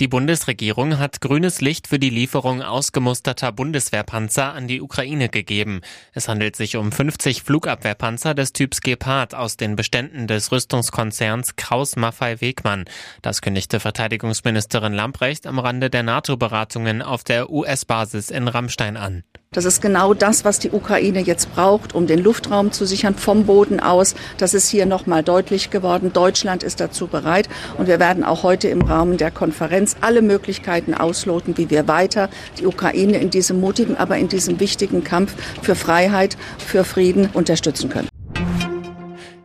Die 0.00 0.08
Bundesregierung 0.08 0.98
hat 0.98 1.20
grünes 1.20 1.60
Licht 1.60 1.86
für 1.86 2.00
die 2.00 2.10
Lieferung 2.10 2.62
ausgemusterter 2.62 3.52
Bundeswehrpanzer 3.52 4.52
an 4.52 4.66
die 4.66 4.80
Ukraine 4.80 5.28
gegeben. 5.28 5.82
Es 6.12 6.26
handelt 6.26 6.56
sich 6.56 6.76
um 6.76 6.90
50 6.90 7.44
Flugabwehrpanzer 7.44 8.34
des 8.34 8.52
Typs 8.52 8.80
Gepard 8.80 9.36
aus 9.36 9.56
den 9.56 9.76
Beständen 9.76 10.26
des 10.26 10.50
Rüstungskonzerns 10.50 11.54
Kraus 11.54 11.94
Maffei 11.94 12.40
Wegmann. 12.40 12.86
Das 13.22 13.40
kündigte 13.40 13.78
Verteidigungsministerin 13.78 14.94
Lamprecht 14.94 15.46
am 15.46 15.60
Rande 15.60 15.90
der 15.90 16.02
NATO-Beratungen 16.02 17.00
auf 17.00 17.22
der 17.22 17.50
US-Basis 17.50 18.32
in 18.32 18.48
Rammstein 18.48 18.96
an. 18.96 19.22
Das 19.54 19.64
ist 19.64 19.80
genau 19.80 20.14
das, 20.14 20.44
was 20.44 20.58
die 20.58 20.72
Ukraine 20.72 21.20
jetzt 21.20 21.54
braucht, 21.54 21.94
um 21.94 22.08
den 22.08 22.18
Luftraum 22.18 22.72
zu 22.72 22.86
sichern 22.86 23.14
vom 23.14 23.46
Boden 23.46 23.78
aus. 23.78 24.16
Das 24.36 24.52
ist 24.52 24.68
hier 24.68 24.84
nochmal 24.84 25.22
deutlich 25.22 25.70
geworden. 25.70 26.12
Deutschland 26.12 26.64
ist 26.64 26.80
dazu 26.80 27.06
bereit 27.06 27.48
und 27.78 27.86
wir 27.86 28.00
werden 28.00 28.24
auch 28.24 28.42
heute 28.42 28.66
im 28.66 28.82
Rahmen 28.82 29.16
der 29.16 29.30
Konferenz 29.84 29.96
alle 30.00 30.22
Möglichkeiten 30.22 30.94
ausloten, 30.94 31.56
wie 31.58 31.68
wir 31.68 31.86
weiter 31.88 32.30
die 32.58 32.66
Ukraine 32.66 33.18
in 33.18 33.30
diesem 33.30 33.60
mutigen, 33.60 33.96
aber 33.96 34.16
in 34.16 34.28
diesem 34.28 34.58
wichtigen 34.60 35.04
Kampf 35.04 35.34
für 35.62 35.74
Freiheit, 35.74 36.36
für 36.58 36.84
Frieden 36.84 37.28
unterstützen 37.32 37.90
können. 37.90 38.08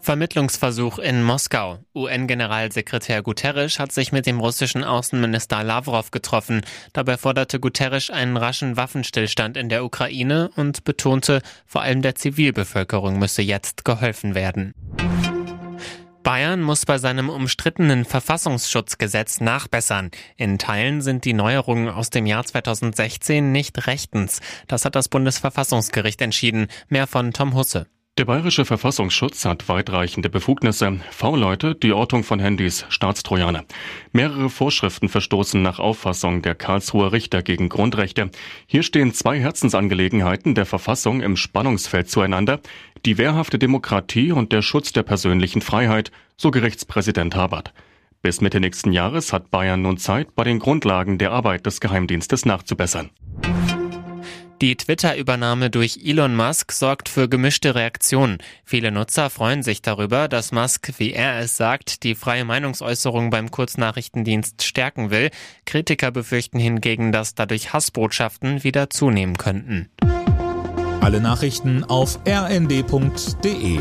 Vermittlungsversuch 0.00 0.98
in 0.98 1.22
Moskau. 1.22 1.78
UN-Generalsekretär 1.94 3.22
Guterres 3.22 3.78
hat 3.78 3.92
sich 3.92 4.10
mit 4.10 4.26
dem 4.26 4.40
russischen 4.40 4.82
Außenminister 4.82 5.62
Lavrov 5.62 6.10
getroffen. 6.10 6.62
Dabei 6.92 7.16
forderte 7.16 7.60
Guterres 7.60 8.10
einen 8.10 8.36
raschen 8.36 8.76
Waffenstillstand 8.76 9.56
in 9.56 9.68
der 9.68 9.84
Ukraine 9.84 10.50
und 10.56 10.82
betonte, 10.82 11.40
vor 11.66 11.82
allem 11.82 12.02
der 12.02 12.16
Zivilbevölkerung 12.16 13.18
müsse 13.18 13.42
jetzt 13.42 13.84
geholfen 13.84 14.34
werden. 14.34 14.72
Bayern 16.22 16.62
muss 16.62 16.86
bei 16.86 16.98
seinem 16.98 17.28
umstrittenen 17.28 18.04
Verfassungsschutzgesetz 18.04 19.40
nachbessern. 19.40 20.10
In 20.36 20.58
Teilen 20.58 21.02
sind 21.02 21.24
die 21.24 21.32
Neuerungen 21.32 21.88
aus 21.88 22.10
dem 22.10 22.26
Jahr 22.26 22.44
2016 22.44 23.50
nicht 23.50 23.86
rechtens. 23.86 24.40
Das 24.68 24.84
hat 24.84 24.94
das 24.94 25.08
Bundesverfassungsgericht 25.08 26.20
entschieden. 26.22 26.68
Mehr 26.88 27.06
von 27.06 27.32
Tom 27.32 27.54
Husse. 27.54 27.86
Der 28.18 28.26
bayerische 28.26 28.66
Verfassungsschutz 28.66 29.46
hat 29.46 29.70
weitreichende 29.70 30.28
Befugnisse. 30.28 31.00
V-Leute, 31.12 31.74
die 31.74 31.94
Ortung 31.94 32.24
von 32.24 32.40
Handys, 32.40 32.84
Staatstrojaner. 32.90 33.64
Mehrere 34.12 34.50
Vorschriften 34.50 35.08
verstoßen 35.08 35.62
nach 35.62 35.78
Auffassung 35.78 36.42
der 36.42 36.54
Karlsruher 36.54 37.12
Richter 37.12 37.40
gegen 37.40 37.70
Grundrechte. 37.70 38.30
Hier 38.66 38.82
stehen 38.82 39.14
zwei 39.14 39.40
Herzensangelegenheiten 39.40 40.54
der 40.54 40.66
Verfassung 40.66 41.22
im 41.22 41.38
Spannungsfeld 41.38 42.10
zueinander. 42.10 42.60
Die 43.06 43.16
wehrhafte 43.16 43.58
Demokratie 43.58 44.30
und 44.30 44.52
der 44.52 44.60
Schutz 44.60 44.92
der 44.92 45.04
persönlichen 45.04 45.62
Freiheit, 45.62 46.12
so 46.36 46.50
Gerichtspräsident 46.50 47.34
Habert. 47.34 47.72
Bis 48.20 48.42
Mitte 48.42 48.60
nächsten 48.60 48.92
Jahres 48.92 49.32
hat 49.32 49.50
Bayern 49.50 49.80
nun 49.80 49.96
Zeit, 49.96 50.34
bei 50.34 50.44
den 50.44 50.58
Grundlagen 50.58 51.16
der 51.16 51.32
Arbeit 51.32 51.64
des 51.64 51.80
Geheimdienstes 51.80 52.44
nachzubessern. 52.44 53.08
Die 54.62 54.76
Twitter-Übernahme 54.76 55.70
durch 55.70 55.98
Elon 56.04 56.36
Musk 56.36 56.70
sorgt 56.70 57.08
für 57.08 57.28
gemischte 57.28 57.74
Reaktionen. 57.74 58.38
Viele 58.64 58.92
Nutzer 58.92 59.28
freuen 59.28 59.64
sich 59.64 59.82
darüber, 59.82 60.28
dass 60.28 60.52
Musk, 60.52 60.92
wie 60.98 61.12
er 61.12 61.40
es 61.40 61.56
sagt, 61.56 62.04
die 62.04 62.14
freie 62.14 62.44
Meinungsäußerung 62.44 63.30
beim 63.30 63.50
Kurznachrichtendienst 63.50 64.62
stärken 64.62 65.10
will. 65.10 65.30
Kritiker 65.66 66.12
befürchten 66.12 66.60
hingegen, 66.60 67.10
dass 67.10 67.34
dadurch 67.34 67.72
Hassbotschaften 67.72 68.62
wieder 68.62 68.88
zunehmen 68.88 69.36
könnten. 69.36 69.90
Alle 71.00 71.20
Nachrichten 71.20 71.82
auf 71.82 72.20
rnd.de 72.24 73.80